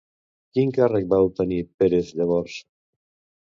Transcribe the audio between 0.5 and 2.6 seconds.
Quin càrrec va obtenir Pérez llavors?